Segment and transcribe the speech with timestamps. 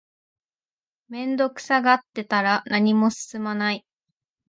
[1.09, 3.85] 面倒くさがってたら何も進まない